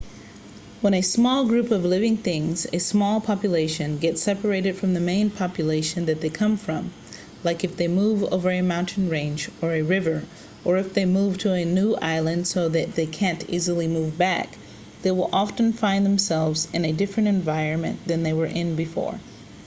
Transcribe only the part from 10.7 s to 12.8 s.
if they move to a new island so